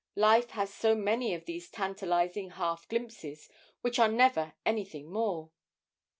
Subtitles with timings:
[0.17, 3.47] Life has so many of these tantalising half glimpses,
[3.81, 5.51] which are never anything more.